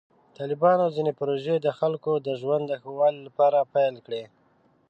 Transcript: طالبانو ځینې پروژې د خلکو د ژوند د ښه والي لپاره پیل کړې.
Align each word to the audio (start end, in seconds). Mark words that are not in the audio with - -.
طالبانو 0.37 0.85
ځینې 0.95 1.11
پروژې 1.19 1.55
د 1.61 1.67
خلکو 1.79 2.11
د 2.27 2.29
ژوند 2.41 2.63
د 2.67 2.73
ښه 2.81 2.91
والي 2.99 3.21
لپاره 3.27 3.69
پیل 3.73 3.95
کړې. 4.05 4.23